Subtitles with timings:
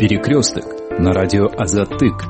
[0.00, 0.64] Перекресток
[0.98, 2.24] на радио Азатык.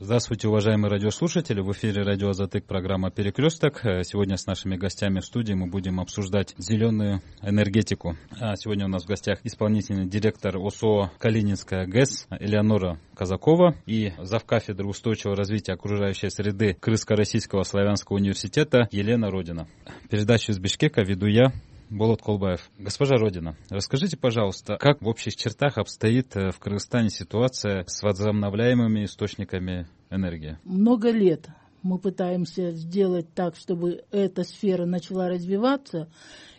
[0.00, 1.60] Здравствуйте, уважаемые радиослушатели.
[1.60, 3.80] В эфире радио Азатык, программа «Перекресток».
[4.02, 8.16] Сегодня с нашими гостями в студии мы будем обсуждать зеленую энергетику.
[8.40, 14.88] А сегодня у нас в гостях исполнительный директор ОСО «Калининская ГЭС» Элеонора Казакова и завкафедры
[14.88, 19.68] устойчивого развития окружающей среды Крымско-Российского славянского университета Елена Родина.
[20.10, 21.52] Передачу из Бишкека веду я,
[21.90, 22.70] Болот Колбаев.
[22.78, 29.04] Госпожа Родина, расскажите, пожалуйста, как в общих чертах обстоит э, в Кыргызстане ситуация с возобновляемыми
[29.04, 30.58] источниками энергии?
[30.64, 31.48] Много лет
[31.82, 36.08] мы пытаемся сделать так, чтобы эта сфера начала развиваться.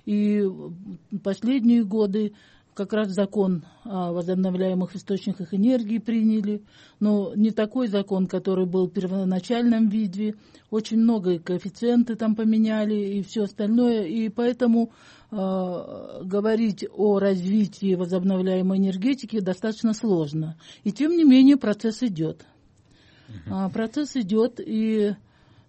[0.05, 0.43] И
[1.23, 2.33] последние годы
[2.73, 6.63] как раз закон о возобновляемых источниках энергии приняли,
[7.01, 10.35] но не такой закон, который был в первоначальном виде.
[10.71, 14.05] Очень много коэффициенты там поменяли и все остальное.
[14.05, 14.91] И поэтому
[15.31, 20.57] говорить о развитии возобновляемой энергетики достаточно сложно.
[20.83, 22.45] И тем не менее процесс идет.
[23.47, 23.71] Uh-huh.
[23.71, 25.15] Процесс идет, и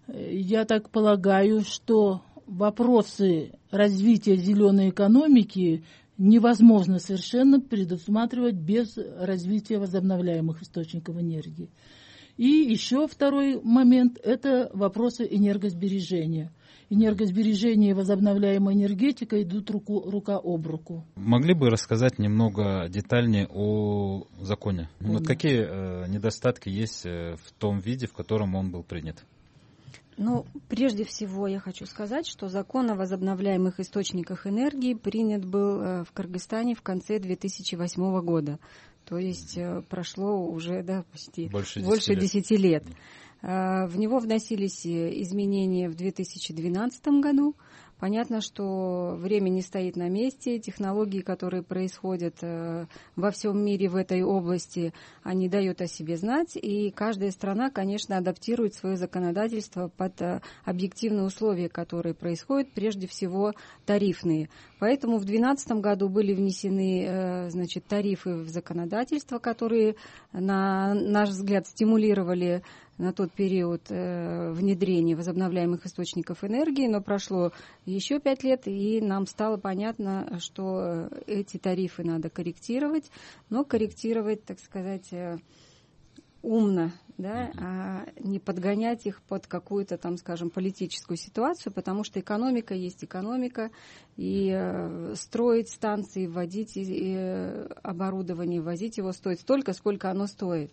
[0.07, 5.83] я так полагаю, что вопросы развития зеленой экономики
[6.17, 11.69] невозможно совершенно предусматривать без развития возобновляемых источников энергии.
[12.37, 16.51] И еще второй момент– это вопросы энергосбережения.
[16.93, 21.05] Энергосбережение и возобновляемая энергетика идут руку, рука об руку.
[21.15, 24.89] Могли бы рассказать немного детальнее о законе?
[24.99, 29.23] Вот какие э, недостатки есть э, в том виде, в котором он был принят?
[30.17, 36.03] Ну, прежде всего я хочу сказать, что закон о возобновляемых источниках энергии принят был э,
[36.03, 38.59] в Кыргызстане в конце 2008 года.
[39.05, 42.19] То есть э, прошло уже да, почти больше 10 больше лет.
[42.19, 42.83] 10 лет.
[43.41, 47.55] Э, в него вносились изменения в 2012 году.
[48.01, 53.95] Понятно, что время не стоит на месте, технологии, которые происходят э, во всем мире в
[53.95, 60.19] этой области, они дают о себе знать, и каждая страна, конечно, адаптирует свое законодательство под
[60.19, 63.53] э, объективные условия, которые происходят, прежде всего
[63.85, 64.49] тарифные.
[64.79, 69.95] Поэтому в 2012 году были внесены э, значит, тарифы в законодательство, которые,
[70.33, 72.63] на наш взгляд, стимулировали
[73.01, 77.51] на тот период э, внедрения возобновляемых источников энергии, но прошло
[77.85, 83.09] еще пять лет, и нам стало понятно, что эти тарифы надо корректировать,
[83.49, 85.37] но корректировать, так сказать, э,
[86.43, 92.75] умно, да, а не подгонять их под какую-то там, скажем, политическую ситуацию, потому что экономика
[92.75, 93.71] есть экономика,
[94.15, 100.71] и э, строить станции, вводить э, оборудование, возить его стоит столько, сколько оно стоит.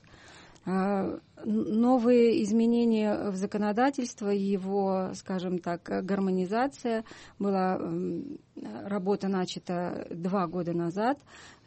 [0.65, 7.05] А, новые изменения в законодательство, его, скажем так, гармонизация
[7.39, 7.81] была
[8.85, 11.19] работа начата два года назад.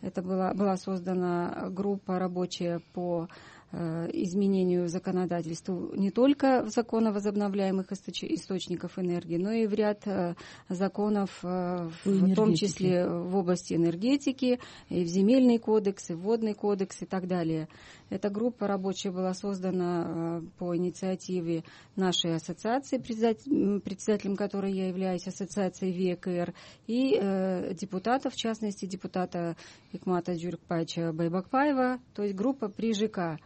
[0.02, 3.28] Это была, была создана группа рабочая по
[3.74, 10.06] Э, изменению законодательства не только в закон о возобновляемых источников энергии, но и в ряд
[10.06, 10.36] э,
[10.68, 14.60] законов, э, в том числе в области энергетики,
[14.90, 17.70] и в земельный кодекс, и в водный кодекс и так далее.
[18.12, 21.64] Эта группа рабочая была создана по инициативе
[21.96, 26.54] нашей ассоциации, председателем которой я являюсь, ассоциации ВЕКР,
[26.88, 29.56] и депутатов, в частности, депутата
[29.94, 33.40] Икмата Джуркпача Байбакпаева, то есть группа при ЖК.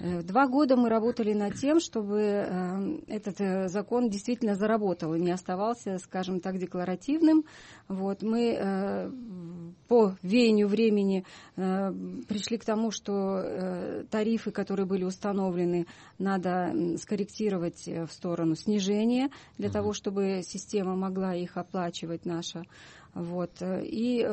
[0.00, 5.20] Э, два года мы работали над тем, чтобы э, этот э, закон действительно заработал и
[5.20, 7.44] не оставался, скажем так, декларативным.
[7.88, 15.86] Вот, мы по веянию времени пришли к тому, что тарифы, которые были установлены,
[16.18, 22.64] надо скорректировать в сторону снижения для того, чтобы система могла их оплачивать наша.
[23.12, 23.50] Вот.
[23.60, 24.26] И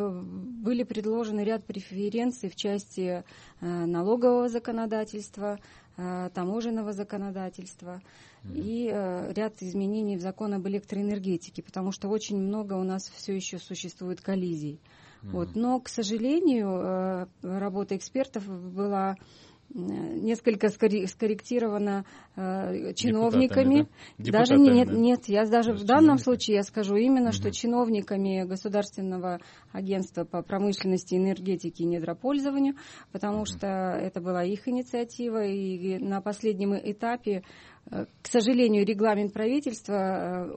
[0.64, 3.26] были предложены ряд преференций в части
[3.60, 5.60] налогового законодательства,
[5.98, 8.02] таможенного законодательства
[8.46, 8.86] и
[9.36, 14.22] ряд изменений в закон об электроэнергетике, потому что очень много у нас все еще существует
[14.22, 14.80] коллизий.
[15.24, 15.56] Вот.
[15.56, 19.16] Но, к сожалению, работа экспертов была
[19.72, 22.06] несколько скорректировано
[22.36, 23.88] э, чиновниками.
[24.18, 24.40] Да?
[24.40, 24.94] Даже нет, да?
[24.94, 27.34] нет, я даже в данном случае я скажу именно, угу.
[27.34, 29.40] что чиновниками Государственного
[29.72, 32.76] агентства по промышленности, энергетике и недропользованию,
[33.12, 33.46] потому угу.
[33.46, 37.44] что это была их инициатива, и на последнем этапе
[37.90, 40.48] к сожалению, регламент правительства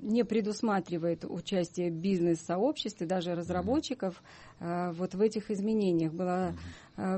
[0.00, 4.22] не предусматривает участие бизнес-сообществ и даже разработчиков
[4.60, 6.12] вот в этих изменениях.
[6.12, 6.54] Была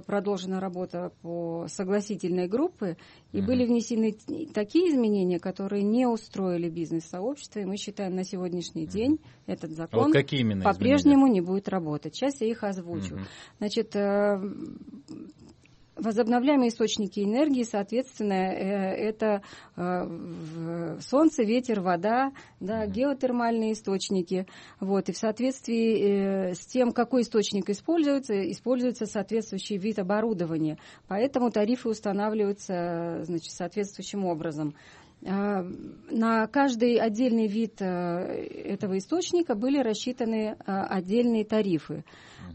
[0.06, 2.96] продолжена работа по согласительной группе,
[3.32, 4.17] и были внесены
[4.55, 10.19] такие изменения, которые не устроили бизнес-сообщество, и мы считаем на сегодняшний день этот закон а
[10.19, 12.14] вот по-прежнему не будет работать.
[12.14, 13.19] Сейчас я их озвучу.
[13.58, 13.94] Значит,
[15.96, 19.43] Возобновляемые источники энергии, соответственно, э, это
[19.76, 24.46] э, солнце, ветер, вода, да, геотермальные источники.
[24.78, 30.76] Вот, и в соответствии э, с тем, какой источник используется, используется соответствующий вид оборудования.
[31.08, 34.75] Поэтому тарифы устанавливаются значит, соответствующим образом.
[35.28, 42.05] На каждый отдельный вид этого источника были рассчитаны отдельные тарифы.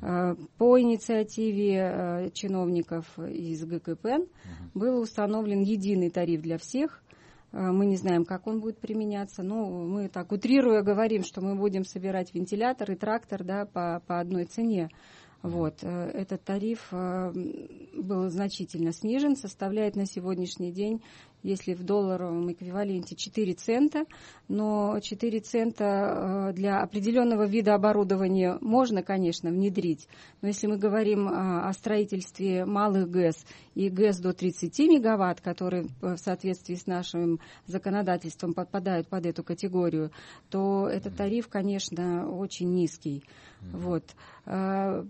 [0.01, 4.27] Э, по инициативе э, чиновников из ГКП
[4.73, 7.03] был установлен единый тариф для всех.
[7.51, 11.55] Э, мы не знаем, как он будет применяться, но мы так утрируя говорим, что мы
[11.55, 14.89] будем собирать вентилятор и трактор да, по, по одной цене.
[15.43, 15.81] Вот.
[15.81, 21.01] Этот тариф был значительно снижен, составляет на сегодняшний день
[21.43, 24.05] если в долларовом эквиваленте 4 цента,
[24.47, 30.07] но 4 цента э, для определенного вида оборудования можно, конечно, внедрить,
[30.41, 33.45] но если мы говорим э, о строительстве малых ГЭС
[33.75, 40.11] и ГЭС до 30 мегаватт, которые в соответствии с нашим законодательством подпадают под эту категорию,
[40.49, 43.23] то этот тариф, конечно, очень низкий.
[43.61, 44.03] Вот.
[44.45, 45.03] Э,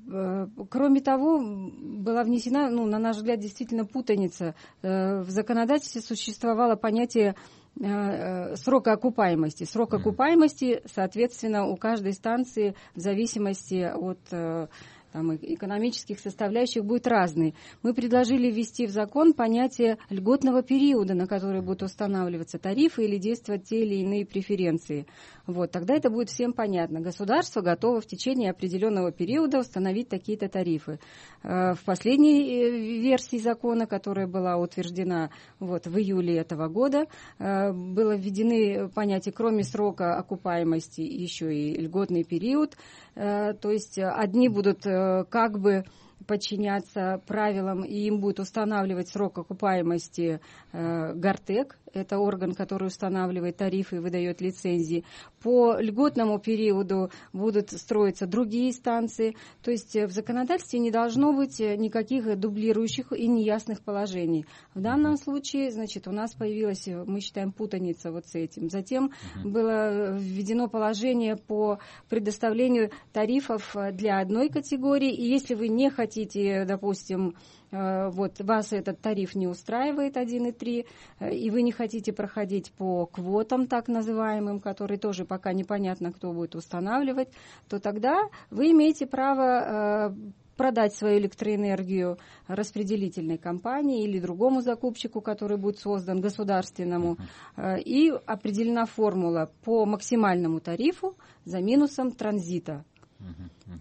[0.69, 4.55] кроме того, была внесена, ну, на наш взгляд, действительно путаница.
[4.81, 7.35] В законодательстве существовало понятие
[7.79, 9.63] э, э, срока окупаемости.
[9.63, 14.67] Срок окупаемости, соответственно, у каждой станции в зависимости от э,
[15.11, 17.55] там, экономических составляющих будет разный.
[17.83, 23.65] Мы предложили ввести в закон понятие льготного периода, на который будут устанавливаться тарифы или действовать
[23.65, 25.05] те или иные преференции.
[25.47, 27.01] Вот, тогда это будет всем понятно.
[27.01, 30.99] Государство готово в течение определенного периода установить такие-то тарифы.
[31.43, 32.69] Э, в последней э,
[33.01, 35.29] версии закона, которая была утверждена
[35.59, 37.07] вот, в июле этого года,
[37.39, 42.77] э, было введены понятия, кроме срока окупаемости, еще и льготный период.
[43.13, 45.83] То есть одни будут как бы
[46.25, 50.39] подчиняться правилам, и им будет устанавливать срок окупаемости
[50.71, 55.03] э, Гортек, это орган, который устанавливает тарифы и выдает лицензии.
[55.41, 59.35] По льготному периоду будут строиться другие станции.
[59.61, 64.45] То есть э, в законодательстве не должно быть э, никаких дублирующих и неясных положений.
[64.73, 68.69] В данном случае, значит, у нас появилась, э, мы считаем, путаница вот с этим.
[68.69, 69.11] Затем
[69.43, 71.79] было введено положение по
[72.09, 77.35] предоставлению тарифов для одной категории, и если вы не хотите, допустим,
[77.71, 80.85] вот вас этот тариф не устраивает 1,3,
[81.19, 86.33] э, и вы не хотите проходить по квотам так называемым, которые тоже пока непонятно, кто
[86.33, 87.29] будет устанавливать,
[87.69, 90.15] то тогда вы имеете право э,
[90.57, 97.17] продать свою электроэнергию распределительной компании или другому закупщику, который будет создан государственному,
[97.57, 101.15] и определена формула по максимальному тарифу
[101.45, 102.83] за минусом транзита.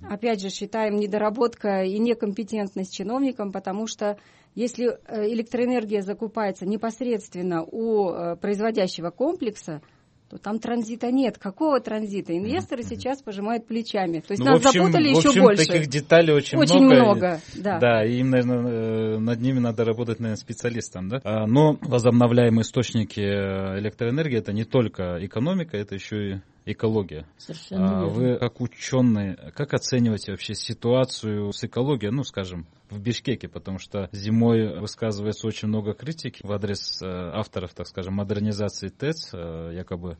[0.09, 4.19] Опять же, считаем недоработка и некомпетентность чиновникам, потому что
[4.55, 9.81] если э, электроэнергия закупается непосредственно у э, производящего комплекса,
[10.29, 11.39] то там транзита нет.
[11.39, 12.37] Какого транзита?
[12.37, 12.89] Инвесторы mm-hmm.
[12.89, 14.21] сейчас пожимают плечами.
[14.21, 15.67] То есть ну, нас общем, запутали еще общем, больше.
[15.67, 17.03] таких деталей очень, очень много.
[17.03, 17.79] много да.
[17.81, 21.09] да, и им, наверное, э, над ними надо работать, наверное, специалистам.
[21.09, 21.21] Да?
[21.25, 27.27] А, но возобновляемые источники электроэнергии это не только экономика, это еще и экология.
[27.39, 33.49] Совершенно а, Вы как ученые, как оцениваете вообще ситуацию с экологией, ну, скажем, в Бишкеке,
[33.49, 39.31] потому что зимой высказывается очень много критики в адрес э, авторов, так скажем, модернизации ТЭЦ,
[39.32, 40.19] э, якобы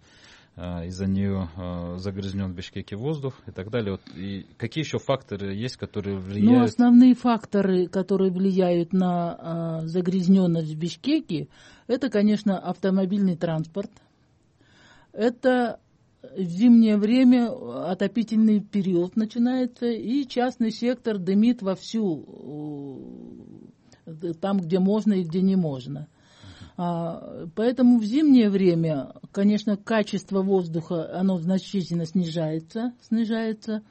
[0.57, 1.49] э, из-за нее
[1.97, 3.93] загрязнен в Бишкеке воздух и так далее.
[3.93, 6.59] Вот, и какие еще факторы есть, которые ну, влияют?
[6.59, 11.49] Ну, основные факторы, которые влияют на загрязненность в Бишкеке,
[11.89, 13.91] это, конечно, автомобильный транспорт,
[15.13, 15.81] это
[16.37, 17.51] зимнее время
[17.91, 22.25] отопительный период начинается, и частный сектор дымит вовсю,
[24.07, 26.09] э, там, где можно и где не можно.
[26.77, 33.83] А, поэтому в зимнее время, конечно, качество воздуха, оно значительно снижается, снижается.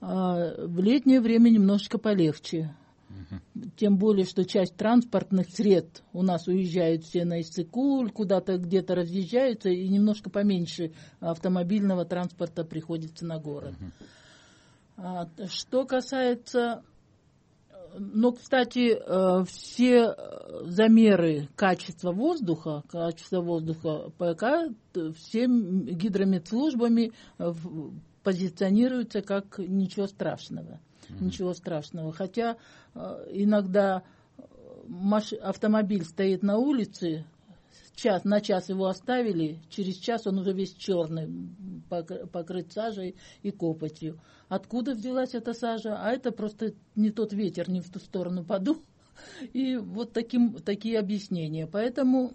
[0.00, 2.74] А в летнее время немножечко полегче.
[3.76, 9.68] Тем более, что часть транспортных средств у нас уезжают все на Иссыкуль, куда-то где-то разъезжаются,
[9.68, 13.74] и немножко поменьше автомобильного транспорта приходится на город.
[14.96, 16.82] А, что касается
[17.98, 20.14] Но, кстати, э, все
[20.62, 24.72] замеры качества воздуха, качества воздуха ПК
[25.16, 27.12] всеми гидрометслужбами
[28.22, 30.80] позиционируются как ничего страшного.
[31.10, 31.24] Mm-hmm.
[31.24, 32.12] Ничего страшного.
[32.12, 32.56] Хотя
[32.94, 34.02] иногда
[34.86, 35.32] маш...
[35.32, 37.24] автомобиль стоит на улице,
[38.00, 41.28] час, на час его оставили, через час он уже весь черный,
[41.88, 44.20] покрыт сажей и копотью.
[44.48, 45.98] Откуда взялась эта сажа?
[46.00, 48.82] А это просто не тот ветер, не в ту сторону подул.
[49.52, 51.66] И вот таким, такие объяснения.
[51.66, 52.32] Поэтому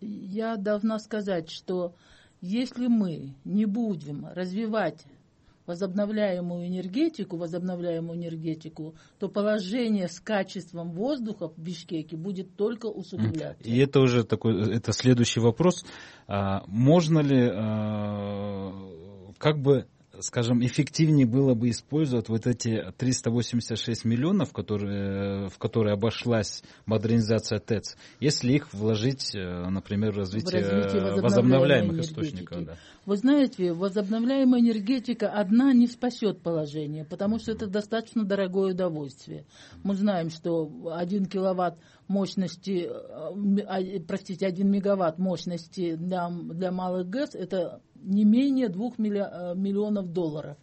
[0.00, 1.94] я должна сказать, что
[2.40, 5.04] если мы не будем развивать
[5.66, 13.62] возобновляемую энергетику, возобновляемую энергетику, то положение с качеством воздуха в Бишкеке будет только усугубляться.
[13.68, 15.84] И это уже такой, это следующий вопрос.
[16.26, 18.72] А, можно ли а,
[19.38, 19.86] как бы
[20.22, 27.96] скажем, эффективнее было бы использовать вот эти 386 миллионов, которые, в которые обошлась модернизация ТЭЦ,
[28.20, 32.64] если их вложить, э, например, в развитие, в развитие возобновляемых источников.
[32.64, 32.76] Да.
[33.04, 39.44] Вы знаете, возобновляемая энергетика одна не спасет положение, потому что это достаточно дорогое удовольствие.
[39.82, 47.08] Мы знаем, что 1 киловатт мощности, э, а, простите, 1 мегаватт мощности для, для малых
[47.08, 50.56] ГЭС это не менее 2 э, миллионов долларов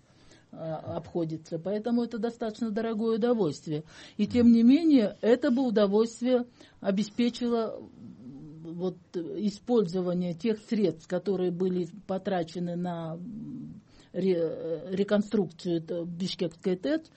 [0.52, 1.60] э, обходится.
[1.60, 3.84] Поэтому это достаточно дорогое удовольствие.
[4.18, 6.46] И тем не менее, это бы удовольствие
[6.82, 7.80] обеспечило
[8.64, 13.18] вот, использование тех средств, которые были потрачены на
[14.14, 17.08] реконструкцию Бишкекской ТЭЦ,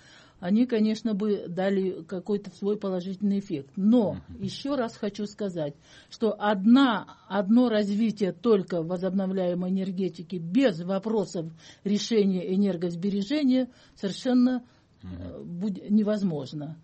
[0.43, 3.71] они, конечно, бы дали какой-то свой положительный эффект.
[3.77, 5.75] Но еще раз хочу сказать,
[6.11, 11.47] что одна, одно развитие только возобновляемой энергетики без вопросов
[11.85, 14.65] решения энергосбережения совершенно
[15.05, 16.77] uh будет невозможно.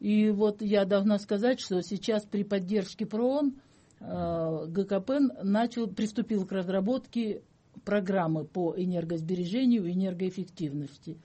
[0.00, 3.54] И вот я должна сказать, что сейчас при поддержке ПРООН
[4.00, 5.10] э, ГКП
[5.42, 7.42] начал, приступил к разработке
[7.84, 11.18] программы по энергосбережению и энергоэффективности.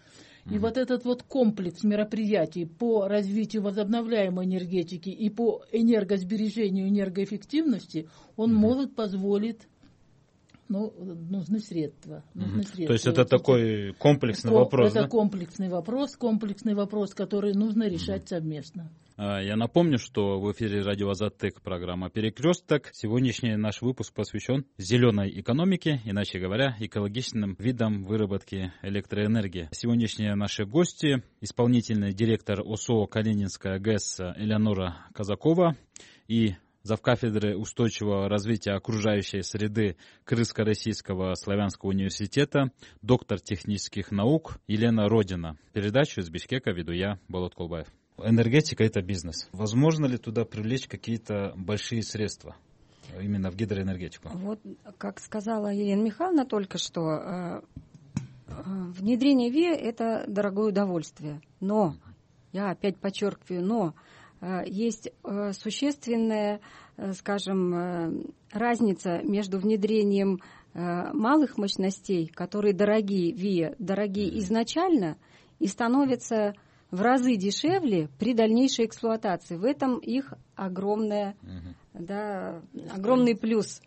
[0.50, 8.54] И вот этот вот комплекс мероприятий по развитию возобновляемой энергетики и по энергосбережению, энергоэффективности, он
[8.54, 9.68] может позволить
[10.72, 10.94] ну,
[11.30, 12.24] нужны средства.
[12.34, 12.88] Нужны средства.
[12.88, 15.08] То есть это такой комплексный вопрос, Это да?
[15.08, 18.90] комплексный вопрос, комплексный вопрос, который нужно решать совместно.
[19.18, 22.90] А, я напомню, что в эфире радио Азатек программа «Перекресток».
[22.94, 29.68] Сегодняшний наш выпуск посвящен зеленой экономике, иначе говоря, экологичным видам выработки электроэнергии.
[29.72, 35.76] Сегодняшние наши гости– исполнительный директор ОСО «Калининская ГЭС» Элеонора Казакова
[36.28, 42.72] и завкафедры устойчивого развития окружающей среды Крымско-Российского славянского университета,
[43.02, 45.58] доктор технических наук Елена Родина.
[45.74, 47.88] Передачу из Бишкека веду я, Болот Колбаев
[48.24, 49.50] энергетика это бизнес.
[49.52, 52.56] Возможно ли туда привлечь какие-то большие средства?
[53.20, 54.30] именно в гидроэнергетику.
[54.30, 54.60] Вот,
[54.98, 57.62] как сказала Елена Михайловна только что, э,
[58.48, 58.54] э,
[58.98, 61.42] внедрение ВИА– это дорогое удовольствие.
[61.60, 61.96] Но,
[62.54, 63.96] я опять подчеркиваю, но
[64.66, 65.12] есть
[65.54, 66.62] существенная,
[67.14, 70.40] скажем, разница между внедрением
[70.74, 75.18] малых мощностей, которые дорогие ВИА, дорогие изначально,
[75.60, 76.56] и становятся
[76.90, 79.56] в разы дешевле при дальнейшей эксплуатации.
[79.56, 82.06] В этом их огромное, угу.
[82.06, 82.62] да,
[82.94, 83.82] огромный плюс.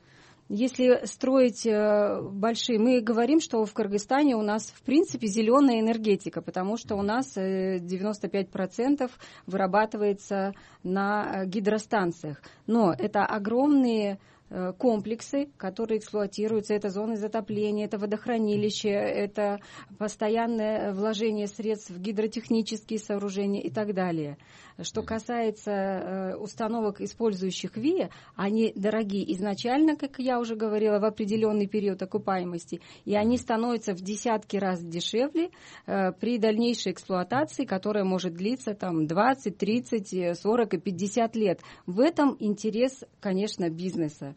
[0.48, 6.42] Если строить э, большие, мы говорим, что в Кыргызстане у нас в принципе зеленая энергетика,
[6.42, 9.10] потому что у нас 95%
[9.46, 12.42] вырабатывается на э, гидростанциях.
[12.66, 14.18] Но это огромные
[14.56, 16.74] Э, комплексы, которые эксплуатируются.
[16.74, 19.58] Это зоны затопления, это водохранилище, это
[19.98, 24.36] постоянное вложение средств в гидротехнические сооружения и так далее.
[24.82, 31.68] Что касается э, установок, использующих ВИА, они дорогие изначально, как я уже говорила, в определенный
[31.68, 35.50] период окупаемости, и они становятся в десятки раз дешевле
[35.86, 41.60] э, при дальнейшей эксплуатации, которая может длиться там 20, 30, 40 и 50 лет.
[41.86, 44.34] В этом интерес, конечно, бизнеса.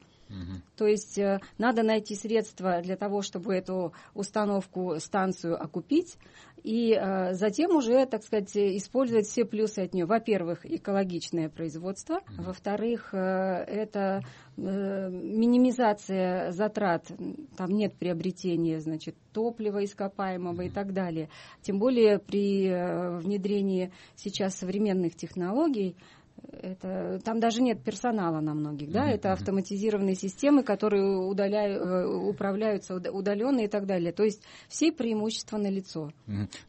[0.75, 6.17] То есть э, надо найти средства для того, чтобы эту установку, станцию окупить,
[6.63, 10.05] и э, затем уже, так сказать, использовать все плюсы от нее.
[10.05, 12.43] Во-первых, экологичное производство, угу.
[12.48, 14.22] во-вторых, э, это
[14.57, 17.05] минимизация затрат,
[17.55, 21.29] там нет приобретения, значит, топлива ископаемого и так далее.
[21.62, 22.67] Тем более при
[23.22, 25.96] внедрении сейчас современных технологий,
[26.62, 32.96] это, там даже нет персонала на многих, да, это автоматизированные системы, которые удаляют, э, управляются
[32.96, 34.12] удаленно и так далее.
[34.12, 36.12] То есть все преимущества на лицо.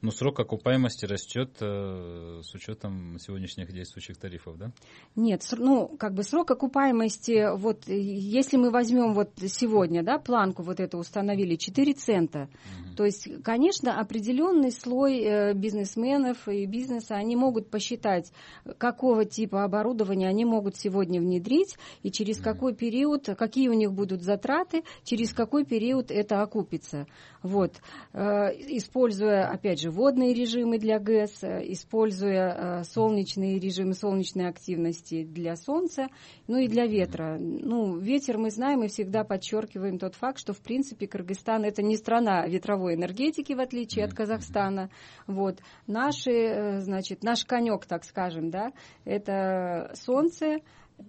[0.01, 4.73] Но срок окупаемости растет э, с учетом сегодняшних действующих тарифов, да?
[5.17, 10.81] Нет, ну, как бы срок окупаемости, вот если мы возьмем вот сегодня, да, планку вот
[10.81, 12.97] эту установили, 4 цента, угу.
[12.97, 18.33] то есть, конечно, определенный слой э, бизнесменов и бизнеса, они могут посчитать,
[18.79, 24.23] какого типа оборудования они могут сегодня внедрить и через какой период, какие у них будут
[24.23, 27.07] затраты, через какой период это окупится.
[27.43, 27.75] Вот.
[28.13, 35.57] Э, используя, опять же, водные режимы для ГЭС, используя э, солнечные режимы солнечной активности для
[35.57, 36.09] солнца,
[36.47, 37.39] ну и для ветра.
[37.39, 41.97] Ну, ветер мы знаем и всегда подчеркиваем тот факт, что, в принципе, Кыргызстан это не
[41.97, 44.91] страна ветровой энергетики, в отличие от Казахстана.
[45.27, 45.59] Вот.
[45.87, 48.73] Наши, э, значит, наш конек, так скажем, да,
[49.05, 49.48] это
[49.95, 50.61] солнце,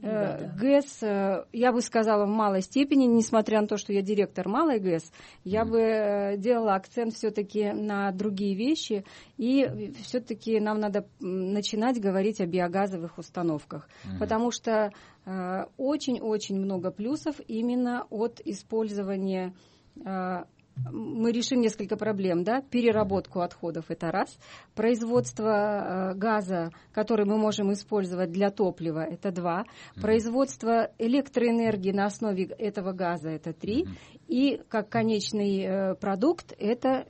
[0.01, 4.48] Э, ГЭС, э, я бы сказала, в малой степени, несмотря на то, что я директор
[4.48, 5.12] малой ГЭС,
[5.43, 9.03] я бы э, делала акцент все-таки на другие вещи,
[9.38, 14.91] и все-таки нам надо начинать говорить о биогазовых установках, mm потому что
[15.77, 19.53] очень-очень много плюсов именно от использования
[20.92, 24.38] мы решим несколько проблем, да, переработку отходов это раз,
[24.76, 29.66] производство э, газа, который мы можем использовать для топлива, это два,
[30.02, 33.88] производство электроэнергии на основе этого газа это три,
[34.28, 37.08] и как конечный э, продукт это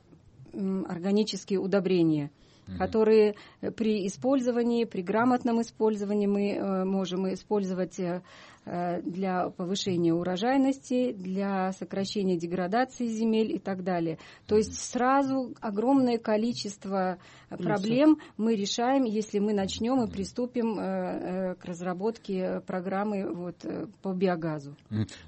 [0.52, 2.30] органические удобрения
[2.78, 3.34] которые
[3.76, 12.36] при использовании, при грамотном использовании мы э, можем использовать Э, для повышения урожайности, для сокращения
[12.36, 14.18] деградации земель и так далее.
[14.46, 21.54] То есть сразу огромное количество проблем мы решаем, если мы начнем и приступим э, э,
[21.56, 23.56] к разработке программы вот,
[24.02, 24.76] по биогазу.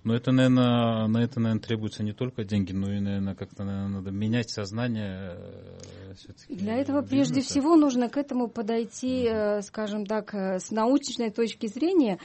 [0.05, 3.97] Но это, наверное, на это, наверное, требуются не только деньги, но и, наверное, как-то наверное,
[3.99, 5.37] надо менять сознание.
[6.49, 7.09] Для этого бизнеса.
[7.11, 9.29] прежде всего нужно к этому подойти,
[9.63, 12.19] скажем так, с научной точки зрения.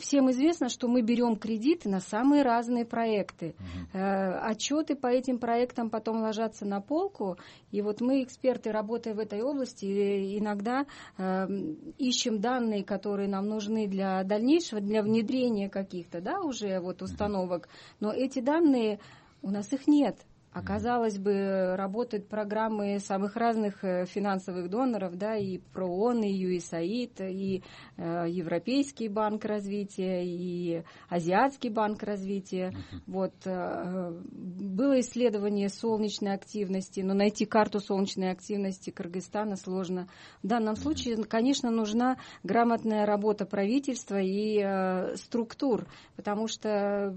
[0.00, 3.54] Все всем известно, что мы берем кредиты на самые разные проекты.
[3.58, 3.98] Угу.
[4.42, 7.38] отчеты по этим проектам потом ложатся на полку,
[7.70, 10.84] и вот мы, эксперты, работая в этой области, э, иногда
[11.16, 11.46] э,
[11.98, 17.68] ищем данные, которые нам нужны для дальнейшего, для внедрения каких-то, да, уже вот установок,
[18.00, 19.00] но эти данные
[19.42, 20.16] у нас их нет.
[20.52, 27.62] Оказалось бы, работают программы самых разных э, финансовых доноров, да, и ПРООН, и USAID, и
[27.96, 32.70] э, Европейский банк развития, и Азиатский банк развития.
[32.72, 32.98] Uh-huh.
[33.06, 40.08] Вот, э, было исследование солнечной активности, но найти карту солнечной активности Кыргызстана сложно.
[40.42, 40.82] В данном uh-huh.
[40.82, 47.14] случае, конечно, нужна грамотная работа правительства и э, структур, потому что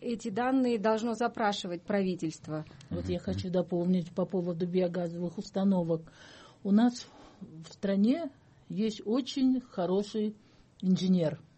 [0.00, 2.64] эти данные должно запрашивать правительство.
[2.90, 6.02] Вот я хочу дополнить по поводу биогазовых установок.
[6.62, 7.06] У нас
[7.40, 8.30] в стране
[8.68, 10.34] есть очень хороший
[10.80, 11.40] инженер–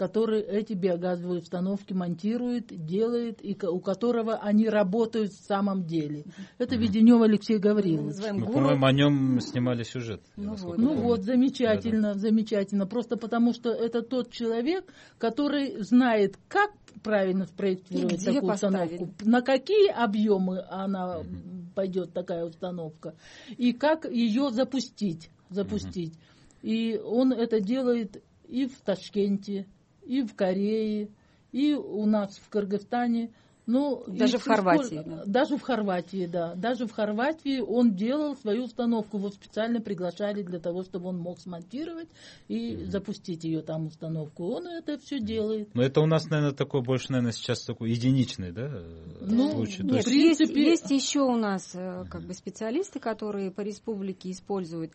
[0.00, 6.24] который эти биогазовые установки монтирует, делает, и у которого они работают в самом деле.
[6.56, 8.16] Это Веденев Алексей Гаврилович.
[8.32, 10.22] Ну, по-моему, о нем снимали сюжет.
[10.38, 12.18] Ну, вот, ну вот, замечательно, да, да.
[12.18, 12.86] замечательно.
[12.86, 16.70] Просто потому, что это тот человек, который знает, как
[17.02, 18.92] правильно спроектировать такую поставить?
[18.92, 21.26] установку, на какие объемы она угу.
[21.74, 23.16] пойдет такая установка,
[23.50, 25.28] и как ее запустить.
[25.50, 26.14] запустить.
[26.14, 26.70] Угу.
[26.70, 29.66] И он это делает и в Ташкенте,
[30.10, 31.08] и в Корее,
[31.52, 33.30] и у нас в Кыргызстане.
[33.66, 35.00] Ну, даже в Хорватии.
[35.06, 35.22] Да.
[35.24, 36.56] Даже в Хорватии, да.
[36.56, 39.18] Даже в Хорватии он делал свою установку.
[39.18, 42.08] Его специально приглашали для того, чтобы он мог смонтировать
[42.48, 42.86] и mm-hmm.
[42.86, 44.48] запустить ее там установку.
[44.48, 45.72] Он это все делает.
[45.74, 48.82] Но это у нас, наверное, такой больше, наверное, сейчас такой единичный, да,
[49.20, 49.84] ну, случай.
[49.84, 50.08] Нет, есть...
[50.08, 50.64] принципе...
[50.64, 54.90] есть, есть еще у нас э, как бы специалисты, которые по республике используют.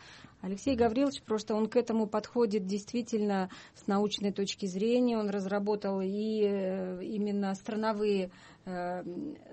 [0.45, 5.17] Алексей Гаврилович просто он к этому подходит действительно с научной точки зрения.
[5.17, 8.31] Он разработал и э, именно страновые
[8.67, 9.03] Э,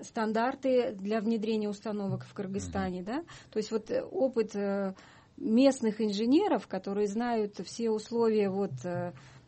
[0.01, 4.95] стандарты для внедрения установок в Кыргызстане, да, то есть вот опыт э,
[5.37, 8.71] местных инженеров, которые знают все условия вот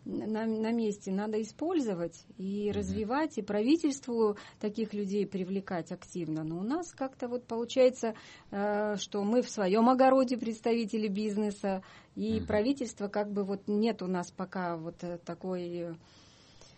[0.05, 6.43] на, на месте надо использовать и развивать, и правительству таких людей привлекать активно.
[6.43, 8.13] Но у нас как-то вот получается,
[8.49, 11.83] что мы в своем огороде представители бизнеса,
[12.15, 15.95] и правительство как бы вот нет у нас пока вот такой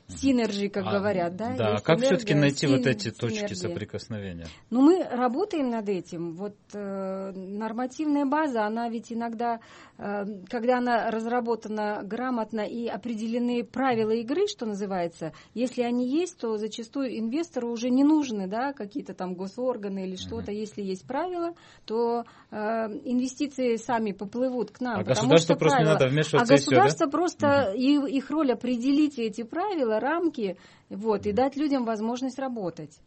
[0.07, 1.55] синергии, как а, говорят, да?
[1.55, 3.55] Да, есть как все-таки найти син, вот эти точки синергии.
[3.55, 4.47] соприкосновения?
[4.69, 6.33] Ну, мы работаем над этим.
[6.33, 9.59] Вот э, нормативная база, она ведь иногда, э,
[9.97, 17.17] когда она разработана грамотно и определены правила игры, что называется, если они есть, то зачастую
[17.17, 20.51] инвестору уже не нужны, да, какие-то там госорганы или что-то.
[20.51, 21.53] Если есть правила,
[21.85, 24.99] то э, инвестиции сами поплывут к нам.
[24.99, 25.89] А государство просто правила...
[25.89, 27.11] не надо вмешиваться А государство все, да?
[27.11, 28.09] просто, uh-huh.
[28.09, 30.57] их роль определить эти правила, рамки,
[30.89, 32.99] вот, и дать людям возможность работать.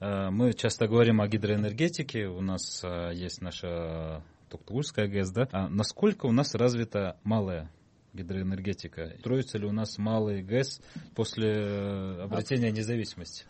[0.00, 2.26] Э, мы часто говорим о гидроэнергетике.
[2.26, 5.48] У нас э, есть наша Токтулская ГЭС, да?
[5.50, 7.70] А насколько у нас развита малая
[8.12, 9.14] гидроэнергетика?
[9.20, 10.82] Строится ли у нас малый ГЭС
[11.14, 13.46] после э, обретения независимости?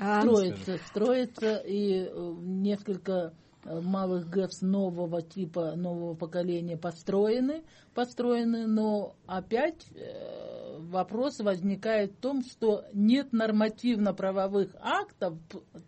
[0.00, 2.10] А, строится, строится, и
[2.40, 3.34] несколько
[3.66, 12.42] малых ГЭС нового типа, нового поколения построены, построены, но опять э, вопрос возникает в том,
[12.42, 15.36] что нет нормативно-правовых актов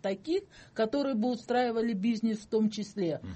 [0.03, 0.43] таких,
[0.75, 3.19] которые бы устраивали бизнес в том числе.
[3.23, 3.27] Uh,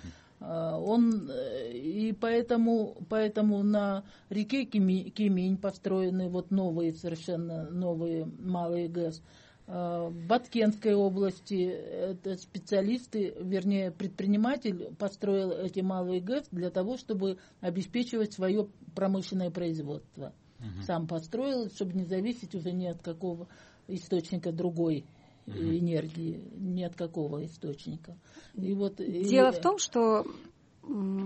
[0.41, 9.21] он э, и поэтому поэтому на реке Кемень построены вот новые совершенно новые малые ГЭС.
[9.67, 17.37] Э, в Баткенской области это специалисты, вернее предприниматель построил эти малые ГЭС для того, чтобы
[17.59, 20.33] обеспечивать свое промышленное производство.
[20.59, 20.83] Угу.
[20.87, 23.47] Сам построил, чтобы не зависеть уже ни от какого
[23.87, 25.05] источника другой
[25.47, 25.57] угу.
[25.57, 28.17] энергии, ни от какого источника.
[28.55, 29.51] И вот, Дело и...
[29.51, 30.25] в том, что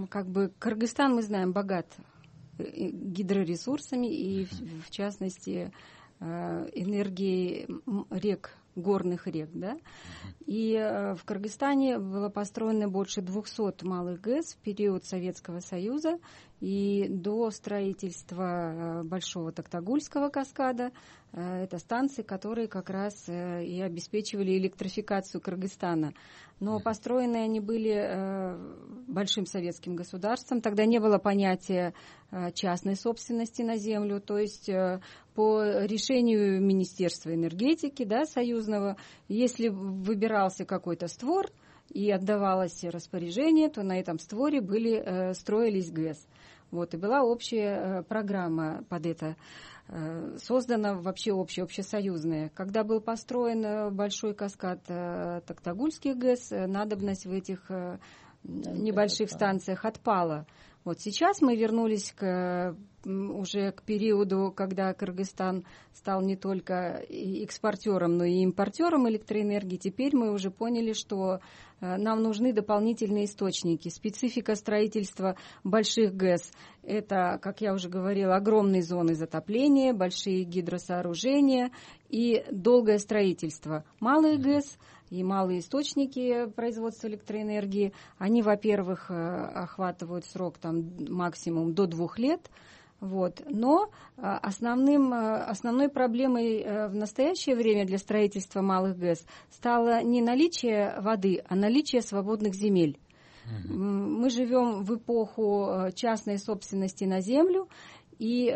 [0.10, 1.88] как бы Кыргызстан, мы знаем, богат
[2.58, 5.72] э, гидроресурсами и в, частности
[6.22, 7.68] Э, энергии
[8.10, 9.78] рек, горных рек, да.
[10.46, 16.18] И э, в Кыргызстане было построено больше 200 малых ГЭС в период Советского Союза
[16.62, 20.92] и до строительства Большого Токтагульского каскада.
[21.36, 26.14] Это станции, которые как раз и обеспечивали электрификацию Кыргызстана.
[26.62, 28.56] Но построены они были
[29.12, 30.62] большим советским государством.
[30.62, 31.94] Тогда не было понятия
[32.54, 34.22] частной собственности на землю.
[34.22, 34.70] То есть
[35.34, 38.96] по решению Министерства энергетики, да, союзного,
[39.28, 41.52] если выбирался какой-то створ
[41.90, 46.26] и отдавалось распоряжение, то на этом створе были, э, строились ГЭС.
[46.76, 49.36] Вот, и была общая э, программа под это
[49.88, 52.50] э, создана вообще общая, общесоюзная.
[52.50, 57.72] Когда был построен большой каскад Токтагульских ГЭС, надобность в этих
[58.48, 60.46] небольших станциях отпала.
[60.84, 68.26] Вот сейчас мы вернулись к уже к периоду, когда Кыргызстан стал не только экспортером, но
[68.26, 69.78] и импортером электроэнергии.
[69.78, 71.40] Теперь мы уже поняли, что
[71.80, 73.90] э, нам нужны дополнительные источники.
[73.90, 76.52] Специфика строительства больших ГЭС–
[76.84, 81.72] это, как я уже говорила, огромные зоны затопления, большие гидросооружения
[82.10, 83.86] и долгое строительство.
[84.00, 84.78] Малые ГЭС–
[85.10, 92.50] и малые источники производства электроэнергии, они, во-первых, э, охватывают срок там максимум до двух лет,
[93.00, 93.42] вот.
[93.50, 100.22] Но э, основным, э, основной проблемой в настоящее время для строительства малых ГЭС стало не
[100.22, 103.00] наличие воды, а наличие свободных земель.
[103.64, 107.70] Мы живем в эпоху частной собственности на землю,
[108.18, 108.50] и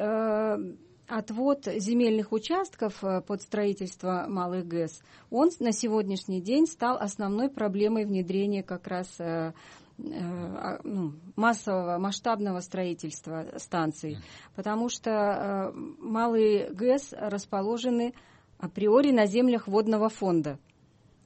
[1.09, 8.05] отвод земельных участков э, под строительство малых ГЭС, он на сегодняшний день стал основной проблемой
[8.05, 9.53] внедрения как раз э,
[9.97, 14.17] э, а, ну, массового, масштабного строительства станций,
[14.55, 18.13] потому что малые ГЭС расположены
[18.59, 20.59] априори на землях водного фонда.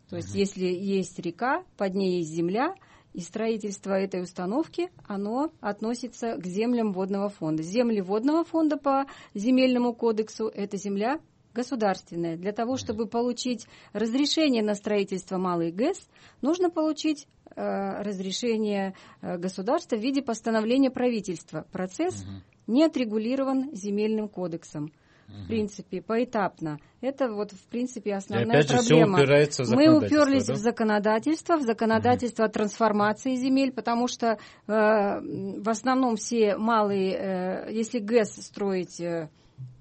[0.10, 2.76] То есть, если есть река, под ней есть земля–
[3.14, 7.64] и строительство этой установки, оно относится к землям водного фонда.
[7.64, 11.20] Земли водного фонда по земельному кодексу– это земля
[11.54, 12.36] государственная.
[12.36, 16.10] Для того, чтобы получить разрешение на строительство малой ГЭС,
[16.42, 21.68] нужно получить э, разрешение э, государства в виде постановления правительства.
[21.72, 22.26] Процесс
[22.66, 24.92] не отрегулирован земельным кодексом
[25.28, 26.80] в принципе, поэтапно.
[27.02, 28.84] Это вот, в принципе, основная и опять проблема.
[28.84, 30.54] Же все упирается в Мы уперлись да?
[30.54, 32.52] в законодательство, в законодательство угу.
[32.52, 39.30] трансформации земель, потому что э, в основном все малые, э, если ГЭС строить э,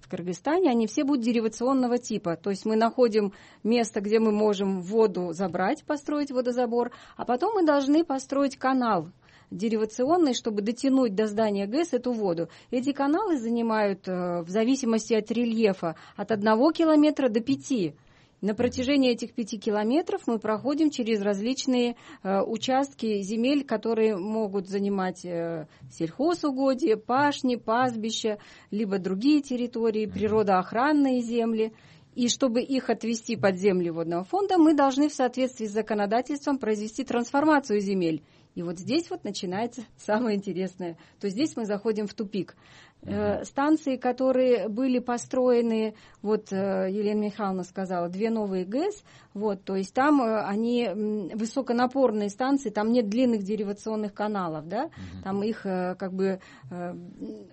[0.01, 2.37] в Кыргызстане, они все будут деривационного типа.
[2.37, 7.65] То есть мы находим место, где мы можем воду забрать, построить водозабор, а потом мы
[7.65, 9.09] должны построить канал
[9.57, 12.49] деривационной, чтобы дотянуть до здания ГЭС эту воду.
[12.71, 17.95] Эти каналы занимают э, в зависимости от рельефа от 1 километра до 5.
[18.43, 25.25] На протяжении этих пяти километров мы проходим через различные э, участки земель, которые могут занимать
[25.25, 28.39] э, сельхозугодья, пашни, пастбища,
[28.73, 31.73] либо другие территории, природоохранные земли.
[32.17, 37.05] И чтобы их отвести под земли водного фонда, мы должны в соответствии с законодательством произвести
[37.05, 38.25] трансформацию земель.
[38.55, 40.97] И вот здесь вот начинается самое интересное.
[41.21, 42.57] То здесь мы заходим в тупик.
[43.05, 49.03] Э, станции, которые были построены, вот э, Елена Михайловна сказала, две новые ГЭС,
[49.35, 50.89] вот, то есть там э, они
[51.35, 55.23] высоконапорные станции, там нет длинных деривационных каналов, да, угу.
[55.25, 56.39] там их как бы,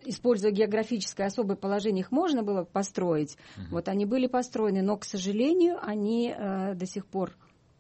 [0.06, 3.66] используя географическое особое положение, их можно было построить, угу.
[3.72, 6.32] вот они были построены, но, к сожалению, они
[6.76, 7.32] до сих пор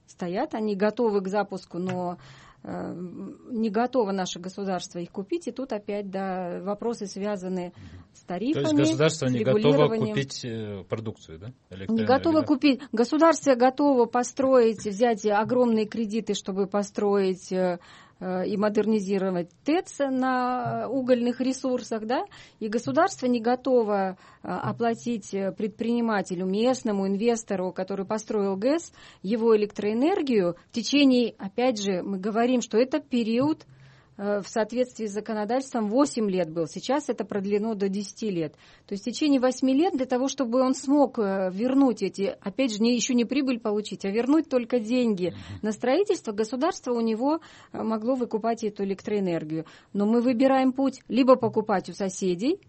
[0.08, 2.18] стоят, они готовы к запуску, но
[2.64, 7.74] не готово наше государство их купить, и тут опять да, вопросы связаны
[8.14, 8.64] с тарифами.
[8.64, 11.54] То есть государство не готово купить э, продукцию, да?
[11.88, 12.82] Не готово купить.
[12.92, 17.78] Государство готово построить, взять огромные кредиты, чтобы построить э, Э,
[18.22, 22.26] и модернизировать ТЭЦ на угольных ресурсах, да,
[22.60, 28.92] и государство не готово э, оплатить предпринимателю, местному инвестору, который построил ГЭС,
[29.24, 30.56] его электроэнергию.
[30.70, 33.79] В течение, опять же, мы говорим, что это период Э,
[34.20, 36.68] в соответствии с законодательством 8 лет был.
[36.68, 38.54] Сейчас это продлено до 10 лет.
[38.86, 42.74] То есть в течение 8 лет для того, чтобы он смог э, вернуть эти, опять
[42.74, 47.40] же, не, еще не прибыль получить, а вернуть только деньги на строительство, государство у него
[47.72, 49.66] э, могло выкупать эту электроэнергию.
[49.94, 52.60] Но мы выбираем путь либо покупать у соседей,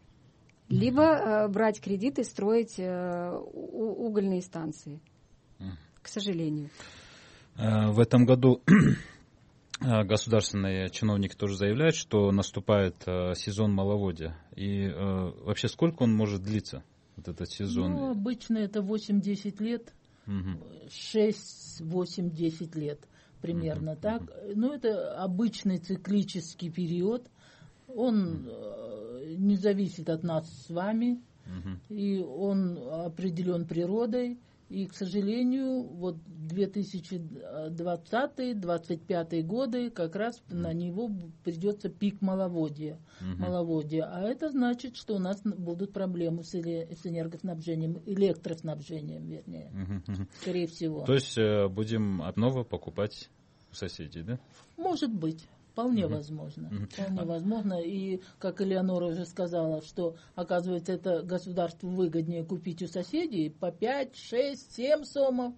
[0.68, 5.00] либо э, брать кредит и строить э, угольные станции.
[6.00, 6.70] К сожалению.
[7.56, 8.62] В этом году
[9.80, 14.36] государственные чиновники тоже заявляют, что наступает э, сезон маловодья.
[14.54, 16.84] И э, вообще сколько он может длиться,
[17.16, 17.92] вот этот сезон?
[17.92, 19.94] Ну, обычно это 8-10 лет,
[20.26, 20.60] угу.
[20.88, 23.00] 6-8-10 лет
[23.40, 24.00] примерно угу.
[24.00, 24.22] так.
[24.54, 27.26] Но это обычный циклический период.
[27.88, 29.24] Он угу.
[29.36, 31.78] не зависит от нас с вами, угу.
[31.94, 34.38] и он определен природой.
[34.70, 36.16] И, к сожалению, вот
[36.48, 40.54] 2020-2025 годы как раз mm.
[40.54, 41.10] на него
[41.42, 43.36] придется пик маловодья, mm-hmm.
[43.36, 44.04] маловодья.
[44.04, 50.28] А это значит, что у нас будут проблемы с, с энергоснабжением, электроснабжением, вернее, mm-hmm.
[50.40, 51.04] скорее всего.
[51.04, 53.28] То есть э, будем обнову покупать
[53.72, 54.38] у соседей, да?
[54.76, 55.48] Может быть.
[55.80, 56.08] Вполне mm-hmm.
[56.08, 56.66] возможно.
[56.66, 56.88] Mm-hmm.
[56.92, 57.80] Вполне возможно.
[57.80, 64.14] И, как Элеонора уже сказала, что, оказывается, это государству выгоднее купить у соседей по 5,
[64.14, 65.54] 6, 7 сомов,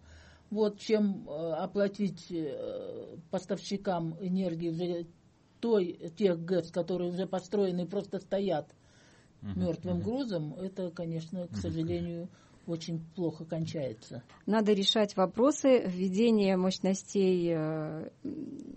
[0.51, 5.07] вот, чем э, оплатить э, поставщикам энергии уже
[5.59, 8.69] той, тех ГЭС, которые уже построены и просто стоят
[9.43, 9.59] mm-hmm.
[9.59, 10.03] мертвым mm-hmm.
[10.03, 10.55] грузом.
[10.55, 12.29] Это, конечно, к сожалению,
[12.67, 14.23] очень плохо кончается.
[14.47, 18.11] Надо решать вопросы введения мощностей э,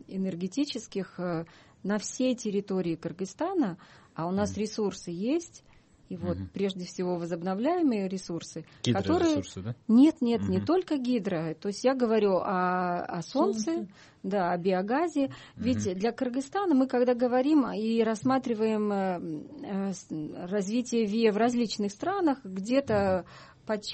[0.08, 1.46] энергетических э,
[1.84, 3.78] на всей территории Кыргызстана,
[4.16, 4.62] а у нас mm.
[4.62, 5.64] ресурсы есть.
[6.08, 6.48] И вот угу.
[6.54, 9.76] прежде всего возобновляемые ресурсы, которые да?
[9.88, 10.52] нет, нет, угу.
[10.52, 11.56] не только гидро.
[11.56, 15.26] То есть я говорю о, о солнце, солнце, да, о биогазе.
[15.26, 15.32] Угу.
[15.58, 19.94] Ведь для Кыргызстана мы когда говорим и рассматриваем э,
[20.46, 23.26] развитие ВИА в различных странах, где-то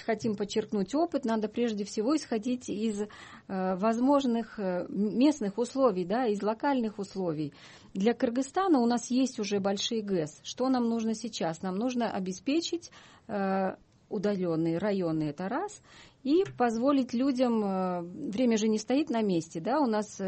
[0.05, 3.07] хотим подчеркнуть опыт, надо прежде всего исходить из э,
[3.47, 7.53] возможных э, местных условий, да, из локальных условий.
[7.93, 10.39] Для Кыргызстана у нас есть уже большие ГЭС.
[10.43, 11.61] Что нам нужно сейчас?
[11.61, 12.91] Нам нужно обеспечить
[13.27, 13.75] э,
[14.09, 15.81] удаленные районы, это раз,
[16.23, 20.19] и позволить людям, время же не стоит на месте, да, у нас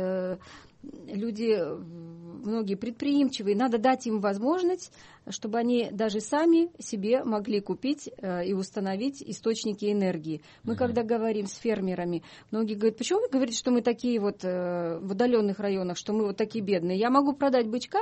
[1.08, 1.58] люди
[2.46, 4.92] многие предприимчивые, надо дать им возможность,
[5.30, 10.42] чтобы они даже сами себе могли купить э, и установить источники энергии.
[10.64, 10.78] Мы uh-huh.
[10.78, 15.12] когда говорим с фермерами, многие говорят, почему вы говорите, что мы такие вот э, в
[15.12, 16.98] удаленных районах, что мы вот такие бедные?
[16.98, 18.00] Я могу продать бычка,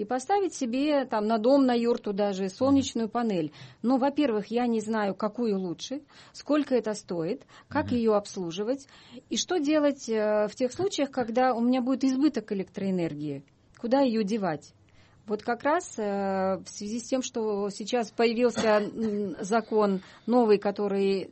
[0.00, 3.52] и поставить себе там на дом, на юрту даже солнечную панель.
[3.82, 6.00] Но, во-первых, я не знаю, какую лучше,
[6.32, 7.96] сколько это стоит, как mm-hmm.
[7.96, 8.86] ее обслуживать
[9.28, 13.44] и что делать э, в тех случаях, когда у меня будет избыток электроэнергии,
[13.78, 14.72] куда ее девать.
[15.26, 18.82] Вот как раз э, в связи с тем, что сейчас появился
[19.40, 21.30] закон новый, который,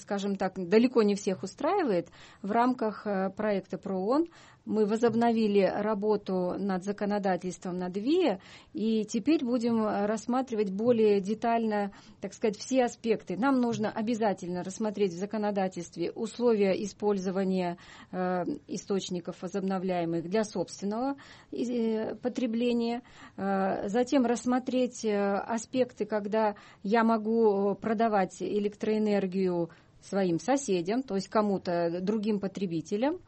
[0.00, 2.08] скажем так, далеко не всех устраивает,
[2.42, 4.28] в рамках э, проекта ПРООН
[4.64, 8.38] мы возобновили работу над законодательством над ВИА,
[8.72, 13.36] и теперь будем рассматривать более детально, так сказать, все аспекты.
[13.36, 17.76] Нам нужно обязательно рассмотреть в законодательстве условия использования
[18.12, 21.16] э, источников возобновляемых для собственного
[21.50, 23.02] э, потребления,
[23.36, 29.41] э, затем рассмотреть э, аспекты, когда я могу продавать электроэнергию
[30.02, 33.20] своим соседям, то есть кому-то другим потребителям.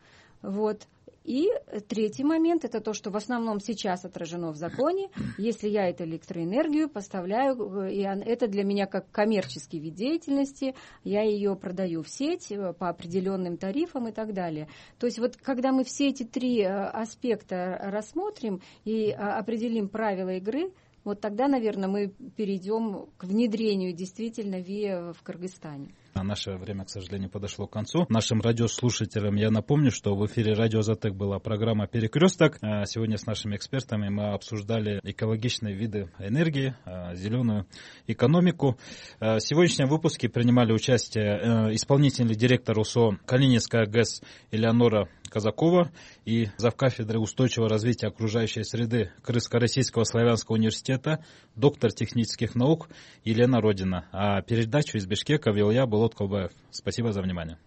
[0.42, 0.86] Вот.
[1.24, 1.48] И
[1.88, 5.08] третий момент– это то, что в основном сейчас отражено в законе.
[5.38, 11.56] Если я эту электроэнергию поставляю, и это для меня как коммерческий вид деятельности, я ее
[11.56, 14.68] продаю в сеть э, по определенным тарифам и так далее.
[14.98, 20.34] То есть вот когда мы все эти три э, аспекта рассмотрим и а, определим правила
[20.34, 20.72] игры,
[21.04, 25.94] вот тогда, наверное, мы перейдем к внедрению действительно ВИА в Кыргызстане.
[26.14, 28.06] А наше время, к сожалению, подошло к концу.
[28.08, 32.58] Нашим радиослушателям я напомню, что в эфире Радио Затек была программа «Перекресток».
[32.62, 37.66] А сегодня с нашими экспертами мы обсуждали экологичные виды энергии, а, зеленую
[38.06, 38.78] экономику.
[39.18, 44.22] В сегодняшнем выпуске принимали участие э, исполнительный директор УСО Калининская ГЭС
[44.52, 45.90] Элеонора Казакова
[46.24, 51.24] и завкафедры устойчивого развития окружающей среды Крымско-Российского славянского университета,
[51.56, 52.88] доктор технических наук
[53.24, 54.06] Елена Родина.
[54.12, 56.52] А передачу из Бишкека вел я, Болот Колбаев.
[56.70, 57.58] Спасибо за внимание.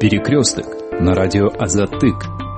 [0.00, 0.66] Перекресток
[1.00, 2.49] на радио Азатык.